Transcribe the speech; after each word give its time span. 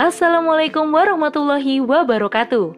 Assalamualaikum 0.00 0.96
warahmatullahi 0.96 1.84
wabarakatuh. 1.84 2.72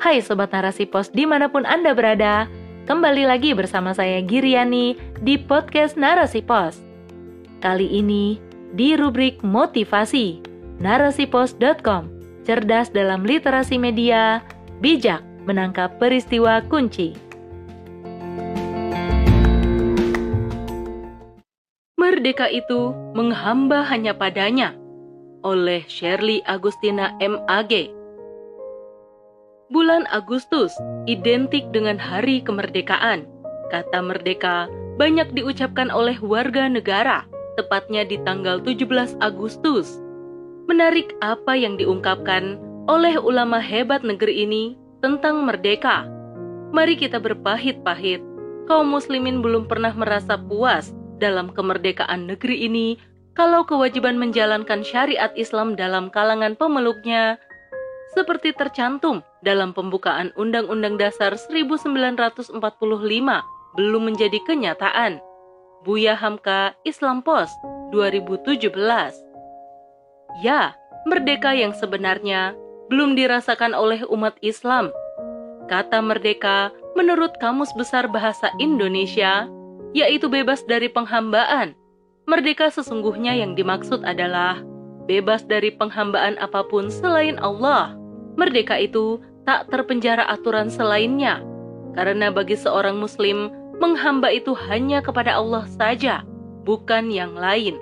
Hai 0.00 0.24
Sobat 0.24 0.56
Narasi 0.56 0.88
Pos 0.88 1.12
di 1.12 1.28
mana 1.28 1.52
pun 1.52 1.68
Anda 1.68 1.92
berada, 1.92 2.48
kembali 2.88 3.28
lagi 3.28 3.52
bersama 3.52 3.92
saya 3.92 4.24
Giriani 4.24 4.96
di 5.20 5.36
podcast 5.36 6.00
Narasi 6.00 6.40
Pos. 6.40 6.80
Kali 7.60 7.84
ini 7.92 8.40
di 8.72 8.96
rubrik 8.96 9.44
motivasi, 9.44 10.40
narasipos.com, 10.80 12.08
cerdas 12.48 12.88
dalam 12.88 13.20
literasi 13.20 13.76
media, 13.76 14.40
bijak 14.80 15.20
menangkap 15.44 16.00
peristiwa 16.00 16.64
kunci. 16.72 17.12
Merdeka 22.00 22.48
itu 22.48 22.96
menghamba 23.12 23.84
hanya 23.84 24.16
padanya, 24.16 24.72
oleh 25.42 25.82
Shirley 25.90 26.42
Agustina 26.46 27.14
MAG. 27.18 27.90
Bulan 29.72 30.04
Agustus 30.10 30.74
identik 31.06 31.64
dengan 31.70 31.96
hari 31.98 32.42
kemerdekaan. 32.42 33.26
Kata 33.72 34.04
merdeka 34.04 34.68
banyak 35.00 35.32
diucapkan 35.32 35.88
oleh 35.88 36.18
warga 36.20 36.68
negara, 36.68 37.24
tepatnya 37.56 38.04
di 38.04 38.20
tanggal 38.22 38.60
17 38.60 39.16
Agustus. 39.24 39.96
Menarik 40.68 41.16
apa 41.24 41.56
yang 41.56 41.80
diungkapkan 41.80 42.60
oleh 42.86 43.16
ulama 43.16 43.58
hebat 43.58 44.04
negeri 44.04 44.44
ini 44.44 44.76
tentang 45.00 45.42
merdeka. 45.48 46.06
Mari 46.70 46.96
kita 46.96 47.18
berpahit-pahit, 47.18 48.20
kaum 48.68 48.92
muslimin 48.92 49.40
belum 49.40 49.66
pernah 49.66 49.92
merasa 49.96 50.36
puas 50.36 50.92
dalam 51.16 51.50
kemerdekaan 51.54 52.28
negeri 52.28 52.66
ini 52.66 52.98
kalau 53.32 53.64
kewajiban 53.64 54.20
menjalankan 54.20 54.84
syariat 54.84 55.32
Islam 55.36 55.72
dalam 55.72 56.12
kalangan 56.12 56.52
pemeluknya 56.56 57.40
seperti 58.12 58.52
tercantum 58.52 59.24
dalam 59.40 59.72
pembukaan 59.72 60.36
Undang-Undang 60.36 61.00
Dasar 61.00 61.32
1945 61.32 62.60
belum 63.76 64.02
menjadi 64.04 64.38
kenyataan. 64.44 65.20
Buya 65.82 66.14
Hamka 66.14 66.78
Islam 66.86 67.26
Post 67.26 67.56
2017 67.90 68.70
Ya, 70.40 70.78
merdeka 71.08 71.52
yang 71.52 71.74
sebenarnya 71.74 72.54
belum 72.86 73.18
dirasakan 73.18 73.74
oleh 73.74 74.06
umat 74.06 74.36
Islam. 74.44 74.94
Kata 75.66 76.04
merdeka 76.04 76.70
menurut 76.94 77.34
Kamus 77.40 77.72
Besar 77.74 78.06
Bahasa 78.06 78.52
Indonesia, 78.60 79.48
yaitu 79.96 80.28
bebas 80.28 80.62
dari 80.68 80.86
penghambaan, 80.86 81.74
Merdeka 82.22 82.70
sesungguhnya 82.70 83.34
yang 83.34 83.58
dimaksud 83.58 84.06
adalah 84.06 84.62
bebas 85.10 85.42
dari 85.42 85.74
penghambaan 85.74 86.38
apa 86.38 86.62
pun 86.70 86.86
selain 86.86 87.34
Allah. 87.42 87.98
Merdeka 88.38 88.78
itu 88.78 89.18
tak 89.42 89.68
terpenjara 89.74 90.22
aturan 90.30 90.70
selainnya, 90.70 91.42
karena 91.98 92.30
bagi 92.30 92.54
seorang 92.54 93.02
Muslim, 93.02 93.50
menghamba 93.82 94.30
itu 94.30 94.54
hanya 94.70 95.02
kepada 95.02 95.34
Allah 95.34 95.66
saja, 95.66 96.22
bukan 96.62 97.10
yang 97.10 97.34
lain. 97.34 97.74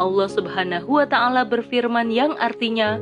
Allah 0.00 0.28
Subhanahu 0.28 0.96
wa 0.96 1.04
Ta'ala 1.04 1.44
berfirman 1.44 2.08
yang 2.08 2.32
artinya, 2.40 2.96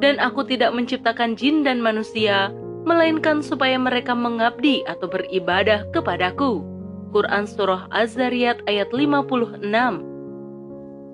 "Dan 0.00 0.16
Aku 0.16 0.48
tidak 0.48 0.72
menciptakan 0.72 1.36
jin 1.36 1.60
dan 1.60 1.84
manusia, 1.84 2.48
melainkan 2.88 3.44
supaya 3.44 3.76
mereka 3.76 4.16
mengabdi 4.16 4.80
atau 4.88 5.12
beribadah 5.12 5.84
kepadaku." 5.92 6.73
Quran 7.14 7.46
Surah 7.46 7.86
Az-Zariyat 7.94 8.66
ayat 8.66 8.90
56. 8.90 9.62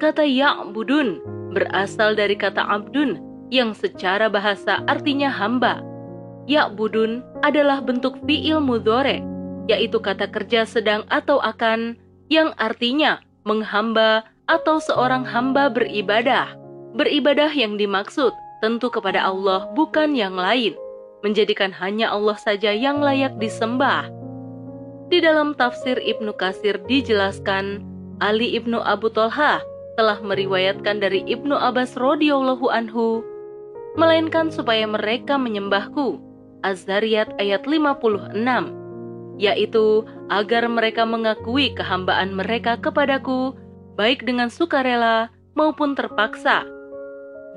Kata 0.00 0.24
Ya'budun 0.24 1.20
berasal 1.52 2.16
dari 2.16 2.40
kata 2.40 2.64
abdun 2.64 3.20
yang 3.52 3.76
secara 3.76 4.32
bahasa 4.32 4.80
artinya 4.88 5.28
hamba. 5.28 5.84
Ya'budun 6.48 7.20
adalah 7.44 7.84
bentuk 7.84 8.16
fi'il 8.24 8.64
mudhore, 8.64 9.20
yaitu 9.68 10.00
kata 10.00 10.24
kerja 10.32 10.64
sedang 10.64 11.04
atau 11.12 11.36
akan 11.44 12.00
yang 12.32 12.56
artinya 12.56 13.20
menghamba 13.44 14.24
atau 14.48 14.80
seorang 14.80 15.28
hamba 15.28 15.68
beribadah. 15.68 16.48
Beribadah 16.96 17.52
yang 17.52 17.76
dimaksud 17.76 18.32
tentu 18.64 18.88
kepada 18.88 19.20
Allah 19.20 19.68
bukan 19.76 20.16
yang 20.16 20.32
lain, 20.32 20.72
menjadikan 21.20 21.70
hanya 21.76 22.08
Allah 22.08 22.40
saja 22.40 22.72
yang 22.72 23.04
layak 23.04 23.36
disembah. 23.36 24.19
Di 25.10 25.18
dalam 25.18 25.58
tafsir 25.58 25.98
Ibnu 25.98 26.30
Kasir 26.38 26.78
dijelaskan, 26.86 27.82
Ali 28.22 28.54
Ibnu 28.54 28.78
Abu 28.78 29.10
Tolha 29.10 29.58
telah 29.98 30.22
meriwayatkan 30.22 31.02
dari 31.02 31.26
Ibnu 31.26 31.50
Abbas 31.50 31.98
radhiyallahu 31.98 32.70
anhu, 32.70 33.26
melainkan 33.98 34.54
supaya 34.54 34.86
mereka 34.86 35.34
menyembahku. 35.34 36.22
Az-Zariyat 36.62 37.34
ayat 37.42 37.66
56, 37.66 38.38
yaitu 39.42 40.06
agar 40.30 40.70
mereka 40.70 41.02
mengakui 41.02 41.74
kehambaan 41.74 42.30
mereka 42.30 42.78
kepadaku, 42.78 43.58
baik 43.98 44.22
dengan 44.22 44.46
sukarela 44.46 45.26
maupun 45.58 45.98
terpaksa. 45.98 46.62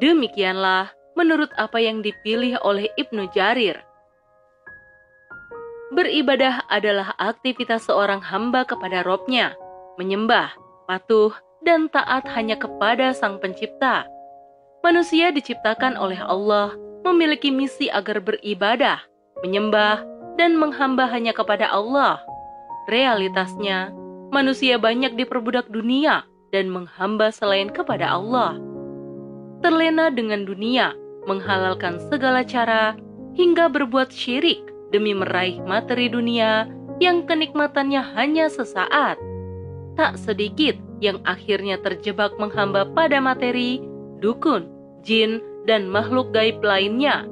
Demikianlah 0.02 0.90
menurut 1.13 1.53
apa 1.62 1.78
yang 1.78 2.02
dipilih 2.02 2.58
oleh 2.66 2.90
Ibnu 2.97 3.30
Jarir. 3.30 3.78
Beribadah 5.94 6.66
adalah 6.74 7.14
aktivitas 7.22 7.86
seorang 7.86 8.18
hamba 8.18 8.66
kepada 8.66 9.06
robnya, 9.06 9.54
menyembah, 10.02 10.50
patuh, 10.90 11.30
dan 11.62 11.86
taat 11.86 12.26
hanya 12.34 12.58
kepada 12.58 13.14
Sang 13.14 13.38
Pencipta. 13.38 14.09
Manusia 14.81 15.30
diciptakan 15.30 15.94
oleh 15.94 16.18
Allah 16.18 16.74
memiliki 17.06 17.54
misi 17.54 17.94
agar 17.94 18.26
beribadah, 18.26 19.06
menyembah, 19.46 20.02
dan 20.34 20.58
menghamba 20.58 21.06
hanya 21.14 21.30
kepada 21.30 21.70
Allah. 21.70 22.18
Realitasnya, 22.90 23.94
manusia 24.34 24.81
banyak 24.81 25.14
diperbudak 25.14 25.70
dunia 25.70 26.25
dan 26.50 26.74
menghamba 26.74 27.30
selain 27.30 27.70
kepada 27.70 28.18
Allah. 28.18 28.58
Terlena 29.62 30.10
dengan 30.10 30.42
dunia, 30.44 30.98
menghalalkan 31.30 32.02
segala 32.10 32.42
cara, 32.42 32.98
hingga 33.38 33.70
berbuat 33.70 34.10
syirik, 34.10 34.73
demi 34.94 35.18
meraih 35.18 35.58
materi 35.66 36.08
dunia 36.08 36.70
yang 37.02 37.26
kenikmatannya 37.26 38.00
hanya 38.14 38.46
sesaat. 38.48 39.18
Tak 39.98 40.22
sedikit 40.22 40.78
yang 41.02 41.20
akhirnya 41.26 41.81
terjebak 41.81 42.38
menghamba 42.38 42.86
pada 42.94 43.18
materi, 43.18 43.81
dukun, 44.22 44.70
jin, 45.02 45.42
dan 45.66 45.90
makhluk 45.90 46.31
gaib 46.31 46.62
lainnya. 46.62 47.26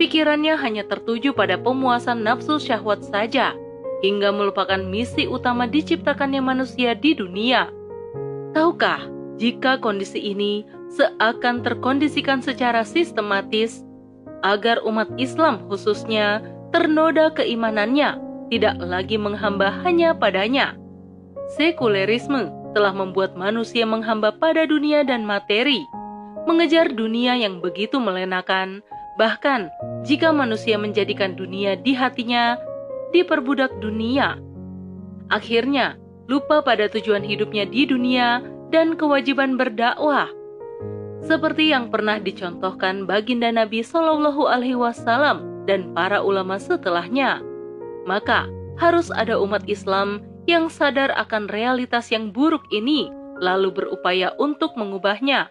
Pikirannya 0.00 0.56
hanya 0.56 0.88
tertuju 0.88 1.36
pada 1.36 1.60
pemuasan 1.60 2.24
nafsu 2.24 2.56
syahwat 2.56 3.04
saja, 3.04 3.54
hingga 4.02 4.34
melupakan 4.34 4.80
misi 4.82 5.28
utama 5.28 5.68
diciptakannya 5.68 6.42
manusia 6.42 6.96
di 6.96 7.14
dunia. 7.14 7.70
Tahukah, 8.56 9.06
jika 9.38 9.78
kondisi 9.78 10.18
ini 10.18 10.66
seakan 10.92 11.62
terkondisikan 11.62 12.42
secara 12.42 12.82
sistematis, 12.82 13.84
agar 14.42 14.82
umat 14.82 15.08
Islam 15.16 15.62
khususnya 15.70 16.42
ternoda 16.72 17.30
keimanannya, 17.36 18.16
tidak 18.48 18.76
lagi 18.80 19.20
menghamba 19.20 19.68
hanya 19.84 20.16
padanya. 20.16 20.74
Sekulerisme 21.54 22.48
telah 22.72 22.96
membuat 22.96 23.36
manusia 23.36 23.84
menghamba 23.84 24.32
pada 24.32 24.64
dunia 24.64 25.04
dan 25.04 25.28
materi, 25.28 25.84
mengejar 26.48 26.88
dunia 26.88 27.36
yang 27.36 27.60
begitu 27.60 28.00
melenakan, 28.00 28.80
bahkan 29.20 29.68
jika 30.02 30.32
manusia 30.32 30.80
menjadikan 30.80 31.36
dunia 31.36 31.76
di 31.76 31.92
hatinya, 31.92 32.56
diperbudak 33.12 33.76
dunia. 33.84 34.40
Akhirnya, 35.28 36.00
lupa 36.28 36.64
pada 36.64 36.88
tujuan 36.88 37.20
hidupnya 37.20 37.68
di 37.68 37.84
dunia 37.84 38.40
dan 38.72 38.96
kewajiban 38.96 39.60
berdakwah. 39.60 40.32
Seperti 41.22 41.70
yang 41.70 41.92
pernah 41.92 42.18
dicontohkan 42.18 43.06
baginda 43.06 43.52
Nabi 43.52 43.84
Shallallahu 43.84 44.48
Alaihi 44.48 44.74
Wasallam 44.74 45.51
dan 45.68 45.94
para 45.94 46.20
ulama 46.22 46.58
setelahnya. 46.58 47.42
Maka 48.08 48.50
harus 48.78 49.12
ada 49.14 49.38
umat 49.38 49.62
Islam 49.70 50.24
yang 50.50 50.66
sadar 50.66 51.14
akan 51.14 51.46
realitas 51.50 52.10
yang 52.10 52.34
buruk 52.34 52.66
ini, 52.74 53.10
lalu 53.38 53.70
berupaya 53.70 54.34
untuk 54.42 54.74
mengubahnya. 54.74 55.50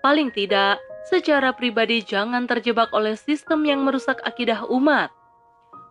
Paling 0.00 0.32
tidak, 0.32 0.80
secara 1.10 1.52
pribadi 1.52 2.00
jangan 2.00 2.48
terjebak 2.48 2.88
oleh 2.96 3.18
sistem 3.18 3.66
yang 3.68 3.84
merusak 3.84 4.22
akidah 4.24 4.64
umat. 4.72 5.12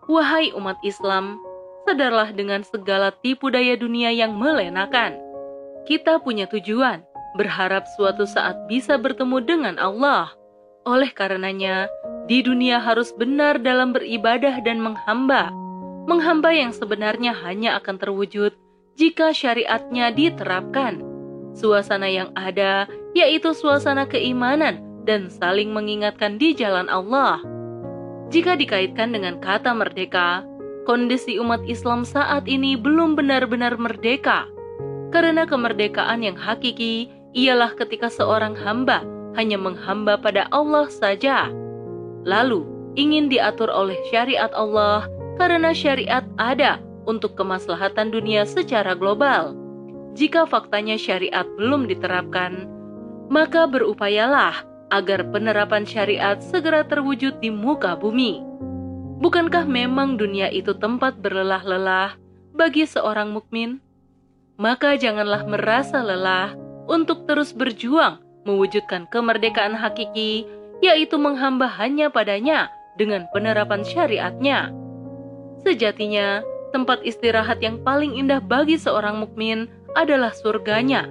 Wahai 0.10 0.54
umat 0.58 0.78
Islam, 0.82 1.38
sadarlah 1.86 2.34
dengan 2.34 2.66
segala 2.66 3.14
tipu 3.22 3.54
daya 3.54 3.78
dunia 3.78 4.10
yang 4.10 4.34
melenakan. 4.38 5.18
Kita 5.86 6.18
punya 6.18 6.50
tujuan, 6.50 7.06
berharap 7.38 7.86
suatu 7.94 8.26
saat 8.26 8.66
bisa 8.66 8.98
bertemu 8.98 9.38
dengan 9.46 9.76
Allah. 9.78 10.34
Oleh 10.86 11.10
karenanya, 11.10 11.90
di 12.30 12.46
dunia 12.46 12.78
harus 12.78 13.10
benar 13.10 13.58
dalam 13.58 13.90
beribadah 13.90 14.62
dan 14.62 14.78
menghamba. 14.78 15.50
Menghamba 16.06 16.54
yang 16.54 16.70
sebenarnya 16.70 17.34
hanya 17.42 17.82
akan 17.82 17.98
terwujud 17.98 18.54
jika 18.94 19.34
syariatnya 19.34 20.14
diterapkan. 20.14 21.02
Suasana 21.58 22.06
yang 22.06 22.30
ada 22.38 22.86
yaitu 23.18 23.58
suasana 23.58 24.06
keimanan 24.06 24.78
dan 25.10 25.34
saling 25.34 25.74
mengingatkan 25.74 26.38
di 26.38 26.54
jalan 26.54 26.86
Allah. 26.86 27.42
Jika 28.30 28.54
dikaitkan 28.54 29.10
dengan 29.10 29.42
kata 29.42 29.74
merdeka, 29.74 30.46
kondisi 30.86 31.42
umat 31.42 31.66
Islam 31.66 32.06
saat 32.06 32.46
ini 32.46 32.78
belum 32.78 33.18
benar-benar 33.18 33.74
merdeka. 33.82 34.46
Karena 35.10 35.50
kemerdekaan 35.50 36.22
yang 36.22 36.38
hakiki 36.38 37.10
ialah 37.34 37.74
ketika 37.74 38.06
seorang 38.06 38.54
hamba 38.54 39.15
hanya 39.36 39.60
menghamba 39.60 40.16
pada 40.18 40.48
Allah 40.50 40.88
saja. 40.90 41.52
Lalu, 42.26 42.66
ingin 42.98 43.30
diatur 43.30 43.70
oleh 43.70 43.96
syariat 44.10 44.50
Allah 44.56 45.06
karena 45.38 45.76
syariat 45.76 46.24
ada 46.40 46.82
untuk 47.06 47.38
kemaslahatan 47.38 48.10
dunia 48.10 48.48
secara 48.48 48.98
global. 48.98 49.54
Jika 50.16 50.48
faktanya 50.48 50.96
syariat 50.96 51.46
belum 51.60 51.92
diterapkan, 51.92 52.66
maka 53.28 53.68
berupayalah 53.68 54.64
agar 54.90 55.28
penerapan 55.30 55.84
syariat 55.84 56.40
segera 56.40 56.88
terwujud 56.88 57.38
di 57.44 57.52
muka 57.52 57.94
bumi. 58.00 58.42
Bukankah 59.20 59.68
memang 59.68 60.16
dunia 60.16 60.48
itu 60.52 60.76
tempat 60.76 61.20
berlelah-lelah 61.20 62.16
bagi 62.56 62.88
seorang 62.88 63.36
mukmin? 63.36 63.84
Maka 64.56 64.96
janganlah 64.96 65.44
merasa 65.44 66.00
lelah 66.00 66.56
untuk 66.88 67.28
terus 67.28 67.52
berjuang 67.52 68.25
mewujudkan 68.46 69.10
kemerdekaan 69.10 69.74
hakiki, 69.74 70.46
yaitu 70.80 71.18
menghamba 71.18 71.68
hanya 71.68 72.08
padanya 72.14 72.72
dengan 72.96 73.28
penerapan 73.34 73.84
syariatnya. 73.84 74.72
Sejatinya, 75.66 76.46
tempat 76.72 77.02
istirahat 77.02 77.60
yang 77.60 77.82
paling 77.82 78.16
indah 78.16 78.40
bagi 78.40 78.78
seorang 78.78 79.20
mukmin 79.20 79.68
adalah 79.98 80.32
surganya 80.32 81.10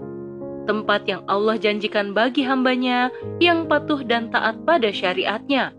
tempat 0.65 1.05
yang 1.07 1.23
Allah 1.29 1.61
janjikan 1.61 2.17
bagi 2.17 2.43
hambanya 2.43 3.13
yang 3.39 3.69
patuh 3.69 4.01
dan 4.03 4.33
taat 4.33 4.65
pada 4.65 4.91
syariatnya. 4.91 5.77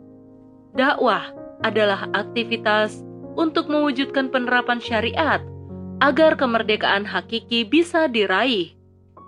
Dakwah 0.78 1.34
adalah 1.66 2.07
aktivitas 2.13 3.02
untuk 3.36 3.68
mewujudkan 3.68 4.30
penerapan 4.30 4.80
syariat 4.80 5.42
agar 6.00 6.38
kemerdekaan 6.38 7.04
hakiki 7.04 7.66
bisa 7.66 8.06
diraih. 8.07 8.78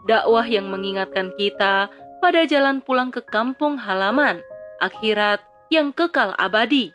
Dakwah 0.07 0.45
yang 0.47 0.71
mengingatkan 0.71 1.35
kita 1.35 1.91
pada 2.19 2.45
jalan 2.45 2.81
pulang 2.81 3.13
ke 3.13 3.21
kampung 3.25 3.77
halaman, 3.77 4.41
akhirat 4.81 5.41
yang 5.73 5.93
kekal 5.93 6.33
abadi. 6.37 6.93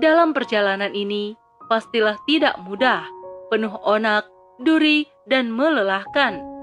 Dalam 0.00 0.34
perjalanan 0.34 0.92
ini, 0.92 1.38
pastilah 1.70 2.18
tidak 2.26 2.58
mudah, 2.64 3.06
penuh 3.48 3.74
onak, 3.86 4.26
duri, 4.60 5.06
dan 5.30 5.48
melelahkan 5.48 6.54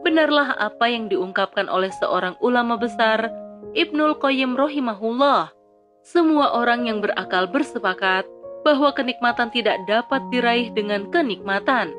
benarlah 0.00 0.56
apa 0.56 0.88
yang 0.88 1.06
diungkapkan 1.12 1.68
oleh 1.68 1.92
seorang 1.92 2.34
ulama 2.40 2.80
besar, 2.80 3.28
Ibnul 3.76 4.18
Qayyim 4.18 4.56
rahimahullah. 4.56 5.52
Semua 6.00 6.56
orang 6.56 6.88
yang 6.88 7.04
berakal 7.04 7.46
bersepakat 7.52 8.24
bahwa 8.64 8.90
kenikmatan 8.96 9.52
tidak 9.52 9.76
dapat 9.84 10.20
diraih 10.32 10.72
dengan 10.72 11.08
kenikmatan. 11.12 11.92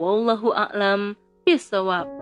Wallahu 0.00 0.56
a'lam 0.56 1.14
bishawab. 1.44 2.21